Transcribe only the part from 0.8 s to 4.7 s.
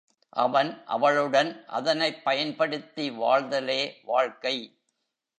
அவளுடன் அதனைப் பயன்படுத்தி வாழ்தலே வாழ்க்கை.